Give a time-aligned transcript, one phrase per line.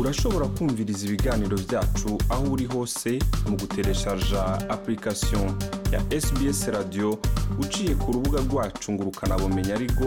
[0.00, 4.42] urashobora kumviriza ibiganiro byacu aho uri hose mu gutereshaja
[4.74, 5.46] application
[5.92, 7.18] ya sbs radio
[7.60, 10.06] uciye ku rubuga rwacu ngo ukanabumenya ariko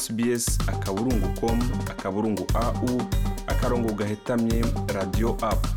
[0.00, 1.58] sbs akaburungu com
[1.90, 2.88] akaburungu au
[3.46, 4.64] akarongo gahetamye
[4.94, 5.68] radio apu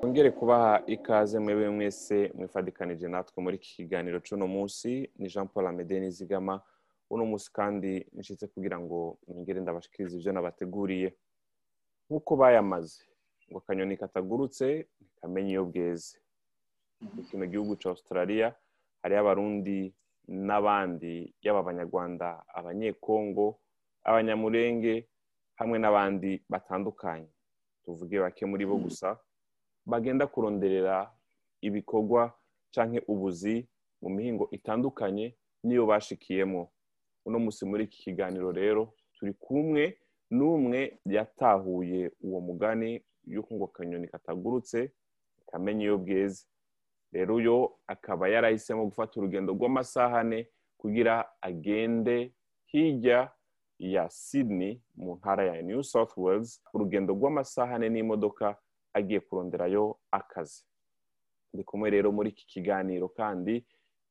[0.00, 5.10] twongere kubaha ikaze mwebwe mwese mwifadikanije natwe muri iki kiganiro cy'uno munsi.
[5.18, 6.60] Ni jean paul amede nizigama
[7.10, 11.08] uno munsi kandi nshyitse kugira ngo ningere ndabashikirize ibyo nabateguriye.
[12.08, 13.02] Nk'uko bayamaze
[13.50, 16.18] ngo akanyoni katagurutse ntikamenya iyo bweze.
[17.14, 18.48] Mu kino gihugu cya australia
[19.02, 19.94] hariho abarundi
[20.26, 23.46] n'abandi yaba abanyarwanda abanyekongo
[24.08, 24.94] abanyamurenge
[25.58, 27.30] hamwe n'abandi batandukanye.
[27.84, 29.14] Tuvuge bake muri bo gusa
[29.86, 31.06] bagenda kuronderera
[31.62, 32.34] ibikorwa
[32.74, 33.62] cyangwa ubuzi
[34.02, 35.26] mu mihingo itandukanye
[35.62, 36.62] n'iyo bashikiyemo.
[37.26, 39.98] Uno munsi muri iki kiganiro rero turi kumwe
[40.30, 44.92] n'umwe yatahuye uwo mugani y'uko ngo akanyoni katagurutse
[45.50, 46.46] kamenya iyo bweze.
[47.12, 52.32] Rero uyo akaba yarahisemo gufata urugendo rw'amasaha ane kugira agende
[52.70, 53.30] hirya
[53.78, 56.62] ya Sydney mu ntara ya New South Wales.
[56.74, 58.56] Urugendo rw'amasaha ane n'imodoka
[58.94, 60.64] agiye kuronderayo akazi.
[61.54, 63.64] Ndi kumwe rero muri iki kiganiro kandi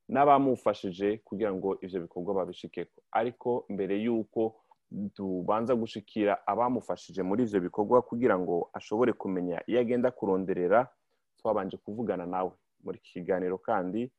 [0.08, 3.02] n'abamufashije kugira ngo ibyo bikorwa babishikeko.
[3.12, 4.54] Ariko mbere y'uko
[5.14, 10.88] tubanza gushikira abamufashije muri ibyo bikorwa kugira ngo ashobore kumenya iyo agenda kuronderera
[11.38, 12.52] twabanje kuvugana nawe.
[12.84, 14.10] Muri iki kiganiro kandi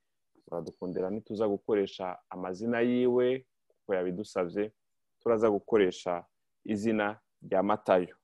[0.45, 4.71] turadukundira ntituza gukoresha amazina yiwe kuko yabidusabye
[5.19, 6.25] turaza gukoresha
[6.65, 8.15] izina rya matayo.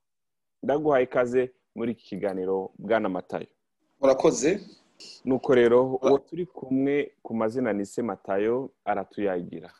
[0.63, 3.47] Ndaguhaye ikaze muri iki kiganiro bwana matayo.
[3.99, 4.59] Murakoze.
[5.25, 9.71] Nuko rero uwo turi kumwe ku mazina ni se matayo aratuyagira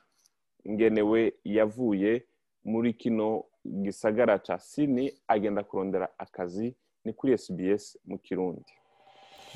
[0.69, 2.23] ngenewe yavuye
[2.65, 6.75] muri kino gisagara cya sini agenda kurondera akazi
[7.05, 8.65] ni kuri SBS mu kirundi.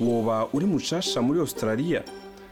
[0.00, 2.04] Woba uri mushasha muri australia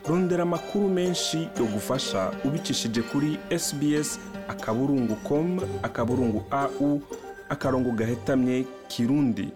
[0.08, 4.18] rondera amakuru menshi yo gufasha ubicishije kuri sbs
[4.48, 7.00] akaburungu com akaburungu au
[7.48, 9.48] akarongo gahetamye kirundi.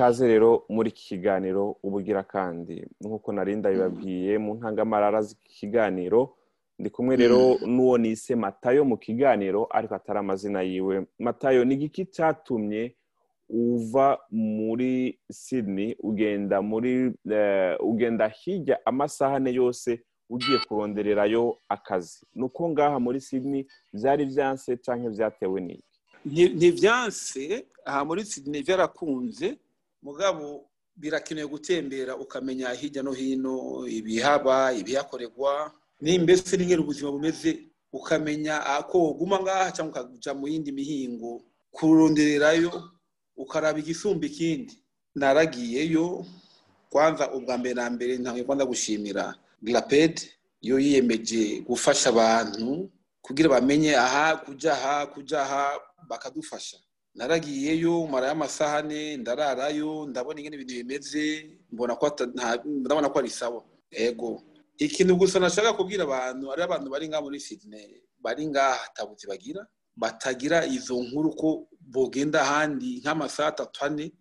[0.00, 2.76] Kaze rero muri iki kiganiro ubugira kandi.
[3.04, 6.20] Nk'uko narinda bibabwiye mu ntangamarara z'iki kiganiro
[6.80, 7.40] ndi kumwe rero
[7.74, 11.04] n'uwo nise matayo mu kiganiro ariko atari amazina yiwe.
[11.18, 12.82] Matayo ni igiki cyatumye
[13.50, 17.12] uva muri Sydney ugenda muri
[17.80, 20.00] ugenda hirya amasaha ane yose
[20.30, 22.24] ugiye kurondererayo akazi?
[22.34, 25.96] Ni uko ngaha muri Sydney byari byanse cyangwa byatewe n'iki?
[26.56, 29.58] Ntibyanse aha muri Sydney byarakunze
[30.02, 37.66] mugabo birakenewe gutembera ukamenya hirya no hino ibihaba ibihakorerwa mbese n'ingero ubuzima bumeze?
[37.92, 41.42] Ukamenya ko woguma ngaha cyangwa ukajya mu yindi mihingo
[41.74, 42.70] kurondererayo
[43.36, 44.78] ukaraba igisumba ikindi.
[45.14, 46.24] Naragiyeyo
[46.90, 50.22] kwanza ubwa mbere na mbere ntabwo kwanza gushimira girapedi
[50.62, 52.90] yo yiyemeje gufasha abantu
[53.22, 55.62] kugira bamenye aha kujya aha kujya aha
[56.08, 56.78] bakadufasha.
[57.14, 62.06] Naragiyeyo marayo amasaha ane ndararayo ndabona ingene ibintu bimeze mbona ko
[62.64, 63.62] ndabona ko ari sawa.
[63.90, 64.42] Ego
[64.78, 69.66] ikintu gusa nashaka kubwira abantu ari abantu bari ngaha muri Sydney bari ngaha hatabuze bagira
[69.96, 71.48] batagira izo nkuru ko
[71.80, 74.12] bogenda ahandi nk'amasaha atatu ane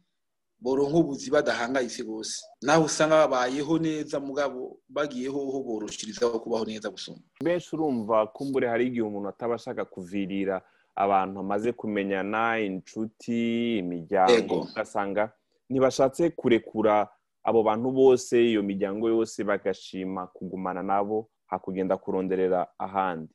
[0.59, 2.43] boronka ubuzi badahangayitse bose.
[2.61, 7.21] Nawe usanga babayeho neza mugabo bagiyeho ho boroshirizaho kubaho neza gusoma.
[7.39, 10.59] Benshi urumva kumbure hari igihe umuntu ataba ashaka kuvirira
[11.03, 13.37] abantu amaze kumenyana inshuti
[13.79, 15.31] imiryango ugasanga
[15.69, 17.07] ntibashatse kurekura
[17.43, 23.31] abo bantu bose iyo miryango yose bagashima kugumana nabo hakugenda kuronderera ahandi.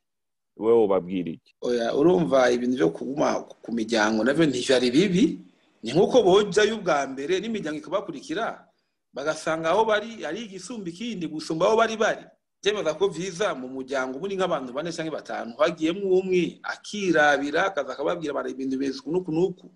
[0.57, 1.51] Wowe ubabwira iki?
[1.99, 3.27] Urumva ibintu byo kuguma
[3.63, 5.25] ku miryango na byo ntibyari bibi?
[5.83, 8.63] Ni nk'uko bojyayo ubwa mbere n'imiryango ikabakurikira
[9.13, 12.23] bagasanga aho bari ari igisumba ikindi gusumba aho bari bari.
[12.65, 15.53] Byemeza ko byiza mu muryango ubundi nk'abantu bane cyangwa batanu.
[15.57, 19.67] Hagiyemo umwe akirabira akaza akababwira bara ibintu bimeze uku n'uku.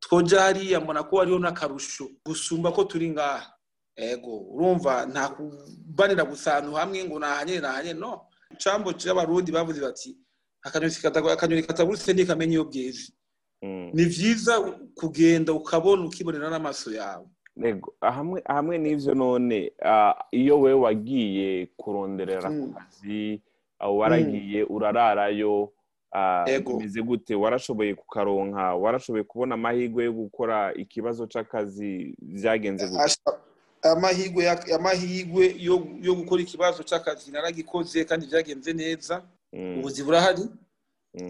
[0.00, 2.06] Twoja hariya mbona ko hariho n'akarusho.
[2.24, 3.50] Gusumba ko turi ngaha.
[3.96, 8.30] Ego urumva nta kubanira gusa ahantu hamwe ngo nahanye nahanye no.
[8.54, 10.14] Icambo cy'abarundi bavuze bati
[10.62, 13.10] akanyoni katagurutse ntikamenya iyo bweze.
[13.92, 14.54] Ni byiza
[14.94, 17.26] kugenda ukabona ukibonera n'amaso yawe.
[18.40, 19.72] Hamwe n'ibyo none
[20.30, 23.40] iyo we wagiye kuronderera akazi
[23.80, 25.72] waragiye urararayo
[26.66, 27.34] bimeze gute?
[27.34, 33.14] Warashoboye kukaronka warashoboye kubona amahirwe yo gukora ikibazo cy'akazi byagenze gute?
[34.74, 35.54] Amahirwe
[36.02, 39.22] yo gukora ikibazo cy'akazi naragikoze kandi byagenze neza.
[39.52, 40.42] Ubuzi burahari.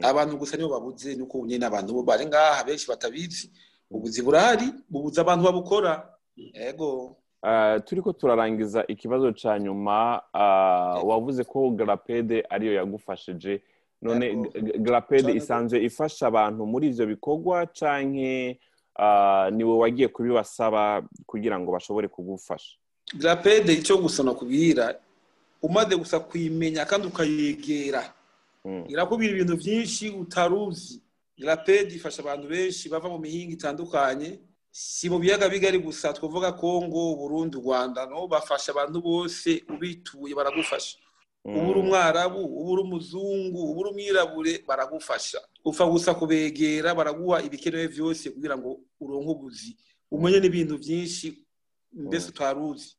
[0.03, 3.51] Abantu gusa nibo babuze nuko nyine abantu bari ngaha benshi batabizi.
[3.91, 6.09] Ubuzi burahari bubuze abantu babukora.
[6.37, 7.17] Yego.
[7.85, 10.23] Turi ko turarangiza ikibazo cya nyuma
[11.05, 13.63] wavuze ko garapede ariyo yagufashije.
[14.03, 14.37] None
[14.79, 18.57] garapede isanzwe ifasha abantu muri ibyo bikorwa cyangwa
[19.51, 22.77] ni we wagiye kubibasaba kugira ngo bashobore kugufasha.
[23.17, 24.95] Garapede icyo gusa nakubwira
[25.63, 28.05] umaze gusa kuyimenya kandi ukayegera.
[28.89, 31.01] Irakubwira ibintu byinshi utaruzi.
[31.39, 34.39] Garapede ifasha abantu benshi bava mu mihinga itandukanye
[34.71, 40.99] si mu biyaga bigari gusa twavuga kongo burundi rwanda no bafasha abantu bose ubituye baragufasha.
[41.45, 45.41] Uba uri umwarabu uba uri umuzungu uba uri umwirabure baragufasha.
[45.65, 49.77] Upfa gusa kubegera baraguha ibikenewe byose kugira ngo uronke ubuzi.
[50.11, 51.27] Umenye n'ibintu byinshi
[51.93, 52.97] mbese utaruzi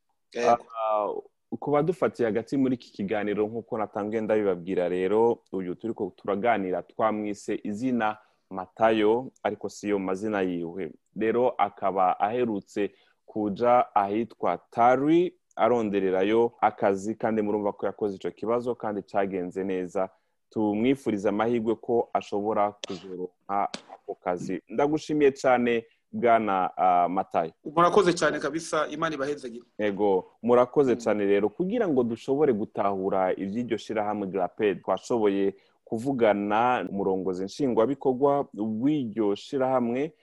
[1.60, 7.60] ku badufatiye hagati muri iki kiganiro nk'uko natangiye ndabibabwira rero uyu turi ko turaganira twamwise
[7.64, 8.18] izina
[8.52, 10.92] matayo ariko si yo mazina yiwe.
[11.16, 12.92] Rero akaba aherutse
[13.26, 20.10] kuja ahitwa tari arondererayo akazi kandi murumva ko yakoze icyo kibazo kandi cyagenze neza.
[20.50, 24.62] Tumwifuriza amahirwe ko ashobora kuzoronka ako kazi.
[24.70, 26.70] Ndagushimiye cyane bwana
[27.10, 27.52] matayo.
[27.76, 31.50] Murakoze cyane kabisa imana ibahezagire yego murakoze cyane rero.
[31.50, 35.56] Kugira ngo dushobore gutahura iby'iryo shyirahamwe garapedi twashoboye
[36.02, 38.48] kuvugana umurongozi nshingwabikorwa
[38.82, 40.14] w'iryo shyirahamwe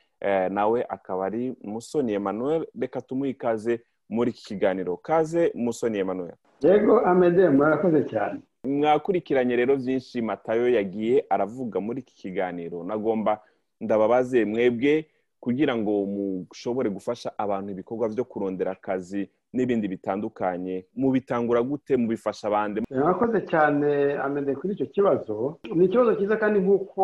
[0.50, 2.66] nawe akaba ari musoni Emmanuel.
[2.80, 4.96] Reka tumuhe ikaze muri iki kiganiro.
[4.96, 6.34] Kaze musoni Emmanuel.
[6.62, 8.40] Yego amede murakoze cyane.
[8.64, 12.84] Mwakurikiranye rero byinshi matayo yagiye aravuga muri iki kiganiro.
[12.84, 13.40] Nagomba
[13.80, 15.06] ndababaze mwebwe
[15.48, 19.22] kugira ngo mushobore gufasha abantu ibikorwa byo kurondera akazi
[19.56, 22.76] n'ibindi bitandukanye mubitangura gute mubifasha abandi.
[22.92, 23.88] Murakoze cyane
[24.24, 25.56] amede kuri icyo kibazo.
[25.76, 27.02] Ni ikibazo cyiza kandi nk'uko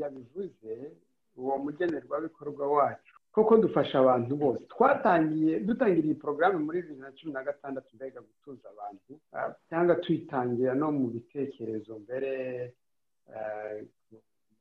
[0.00, 0.72] yabivuze
[1.38, 3.14] uwo mugenerwabikorwa wacu.
[3.32, 4.62] Koko dufasha abantu bose.
[4.72, 9.12] Twatangiye dutangira iyi porogaramu muri bibiri na cumi na gatandatu mbega gutuza abantu.
[9.70, 12.32] Cyangwa tuyitangira no mu bitekerezo mbere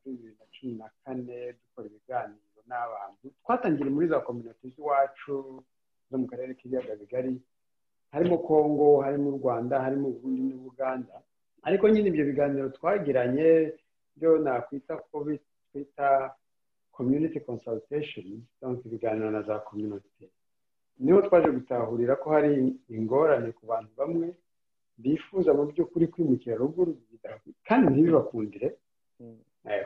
[0.06, 2.45] muri bibiri na cumi na kane dukora ibiganiro.
[2.68, 3.26] N'abantu.
[3.44, 5.64] Twatangiye muri za kominoti z'iwacu
[6.10, 7.34] zo mu karere k'ibiyaga bigari
[8.14, 11.16] harimo kongo harimo u rwanda harimo uburundi n'ubuganda
[11.68, 13.74] ariko nyine ibyo biganiro twagiranye
[14.16, 15.26] byo nakwita ko
[15.72, 16.10] twita
[16.96, 18.28] community consultation
[18.60, 20.30] cyangwa ibiganiro na za community
[21.00, 24.28] ni ho twaje gutahurira ko hari ingorane ku bantu bamwe
[24.98, 26.96] bifuza mu by'ukuri kwimukira ruguru
[27.68, 28.68] kandi ntibibakundire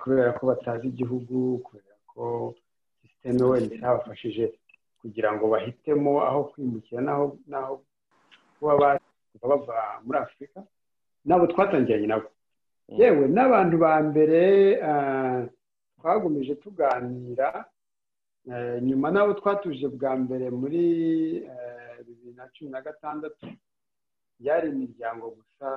[0.03, 2.53] kubera ko batazi igihugu kubera ko
[3.01, 4.53] sisiteme wenda itabafashije
[5.01, 7.81] kugira ngo bahitemo aho kwimukira n'aho
[8.59, 8.99] kuba
[9.41, 10.59] bava muri afurika
[11.25, 12.27] nabo twatangiranye nabo.
[12.99, 14.41] Yewe n'abantu ba mbere
[15.99, 17.65] twagomeje tuganira
[18.81, 20.81] nyuma nabo twatuje bwa mbere muri
[22.05, 23.45] bibiri na cumi na gatandatu
[24.39, 25.67] yari imiryango gusa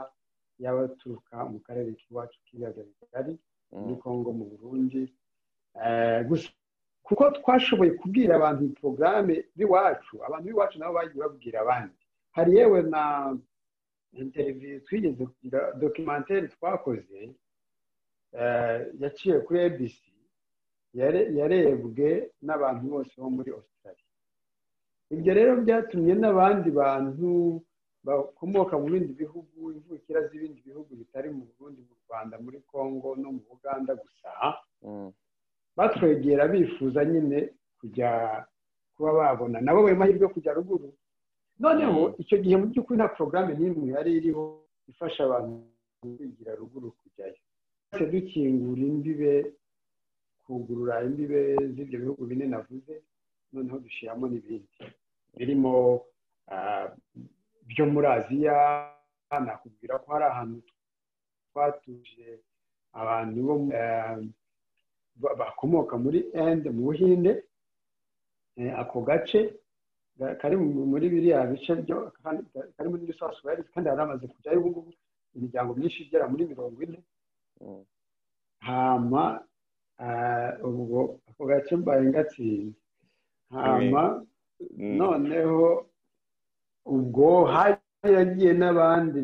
[0.63, 3.35] y'abaturuka mu karere k'iwacu k'ibiyaga bigari
[3.73, 5.03] muri kongo mu burundi.
[6.29, 6.49] Gusa
[7.07, 11.99] kuko twashoboye kubwira abantu porogaramu b'iwacu abantu b'iwacu nabo bagiye babwira abandi.
[12.37, 13.03] Hari yewe na
[14.13, 17.21] interiviyu twigeze kugira dokimenteri twakoze
[19.01, 19.97] yaciye kuri abc
[21.39, 22.09] yarebwe
[22.47, 24.09] n'abantu bose bo muri australia.
[25.15, 27.29] Ibyo rero byatumye n'abandi bantu
[28.05, 33.29] bakomoka mu bindi bihugu imvukira z'ibindi bihugu bitari mu burundi mu rwanda muri congo no
[33.37, 34.29] mu buganda gusa
[36.03, 38.47] batwegera bifuza nyine kujya
[38.97, 39.61] kuba babona.
[39.61, 40.93] Nabo ayo mahirwe yo kujya ruguru.
[41.61, 45.63] Noneho icyo gihe mu by'ukuri nta porogaramu n'imwe yari iriho ifasha abantu
[46.03, 47.39] kwigira ruguru kujyayo.
[47.91, 49.33] Twese dukingura imbibe
[50.45, 51.41] kugurura imbibe
[51.75, 52.95] z'ibyo bihugu bine navuze
[53.53, 54.75] noneho dushyiramo n'ibindi.
[55.39, 56.03] Birimo
[57.71, 58.57] byo muri aziya
[59.31, 60.59] nakubwira ko hari ahantu
[61.51, 62.27] twatuje
[62.93, 63.55] abantu bo
[65.17, 67.45] bakomoka muri ende mu buhinde
[68.77, 69.41] ako gace
[70.41, 72.13] kari muri biriya bice byo
[72.77, 74.91] kari muri new south wales kandi hari amaze kujyayo ubu ngubu
[75.35, 76.99] imiryango myinshi igera muri mirongo ine.
[78.61, 79.25] Hama
[80.65, 82.77] ubwo ako gace mbaye ngatsinze.
[83.51, 84.25] Hama
[84.77, 85.87] noneho
[86.85, 87.49] ubwo
[88.05, 89.21] yagiye n'abandi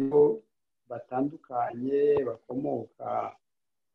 [0.88, 3.36] batandukanye bakomoka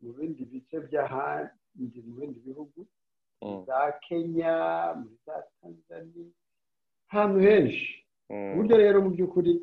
[0.02, 2.86] mu bindi bice by'ahandi mu bindi bihugu
[3.68, 4.54] za kenya
[4.96, 6.32] muri za tanzania
[7.10, 8.06] ahantu henshi.
[8.30, 9.62] Uburyo rero mu by'ukuri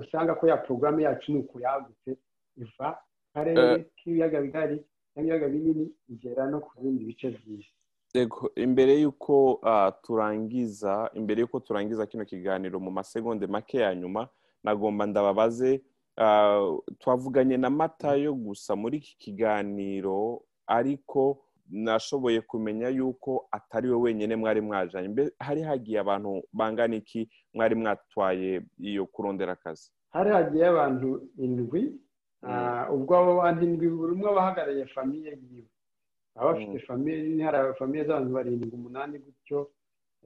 [0.00, 2.16] usanga ko ya porogaramu yacu ni uko yagutse
[2.56, 2.98] iva
[3.34, 4.76] karere k'ibiyaga bigari
[5.14, 7.72] cyangwa ibiyaga binini igera no ku bindi bice by'isi.
[8.56, 14.28] Imbere y'uko ah, turangiza imbere y'uko turangiza kino kiganiro mu masegonde make ya nyuma
[14.64, 15.80] nagomba ndababaze
[16.16, 20.42] ah, twavuganye na matayo gusa muri iki kiganiro
[20.78, 25.30] ariko nashoboye kumenya yuko atari we wenyine mwari mwajanye.
[25.38, 29.92] Hari hagiye abantu bangana iki mwari mwatwaye iyo kurondera akazi?
[30.10, 31.82] Hari hagiye abantu indwi
[32.42, 35.68] ah, ubwo abo bantu indwi buri umwe aba ahagarariye famiye yiwe.
[36.34, 36.86] Baba bafite Mm.
[36.88, 39.70] famiye nini hari famiye z'abantu barindwi umunani gutyo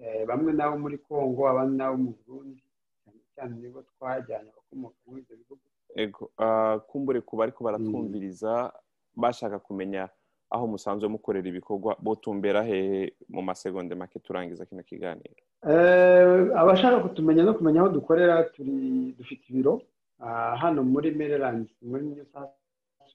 [0.00, 2.62] eh, bamwe n'abo muri kongo abandi n'abo mu burundi.
[3.04, 5.62] Cyane cyane nibo twajyanye abakomoka muri ibyo bihugu.
[5.94, 8.72] Ego, ah, kumbure kuba ariko baratwumviriza
[9.16, 10.08] bashaka kumenya
[10.50, 15.34] aho musanzwe mukorera ibikorwa botumbera hehe mu masegonde make turangiza kino kiganiro?
[15.68, 19.82] Eh, abashaka kutumenya no kumenya aho dukorera turi dufite ibiro.
[20.20, 22.50] Ah, hano muri maryland muri new south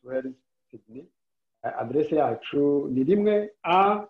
[0.03, 0.35] wales
[0.71, 1.05] sydney.
[1.63, 4.05] Eh, aderese yacu ni rimwe a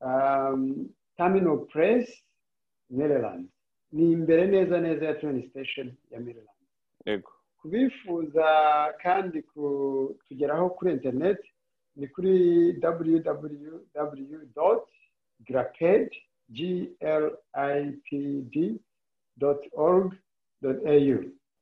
[0.00, 2.22] um, terminal press
[2.90, 3.48] maryland.
[3.92, 7.22] Ni imbere neza neza ya train station ya maryland.
[7.62, 8.44] Kubifuza
[9.02, 11.51] kandi kutugeraho kuri interineti
[11.96, 12.32] ni kuri
[12.82, 13.78] www
[15.46, 16.58] glipd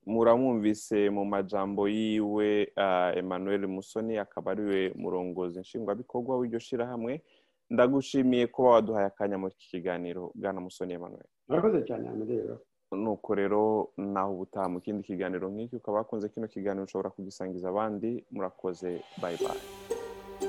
[0.07, 7.23] muramwumvise mu majambo yiwe ah, emmanuel musoni akaba ari we murongozi nshingwabikorwa w'iryo shirahamwe.
[7.71, 11.27] Ndagushimiye kuba waduhaye akanya muri iki kiganiro bwana musoni emmanuel.
[11.49, 12.59] Murakoze cyane hano rero.
[12.93, 18.25] Nuko rero naho ubutaha mu kindi kiganiro nk'iki ukaba wakunze kino kiganiro ushobora kugisangiza abandi.
[18.31, 18.91] Murakoze.
[19.23, 19.61] Bayi bayi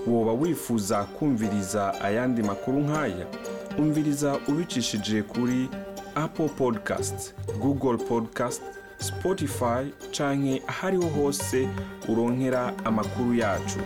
[0.08, 3.26] woba wifuza kumviriza ayandi makuru nk'aya?
[3.78, 5.70] Umviriza ubicishije kuri
[6.16, 8.62] apple podcast google podcast
[9.00, 9.84] spotify
[10.18, 11.68] canke ahariho hose
[12.10, 13.80] uronkera amakuru yacu.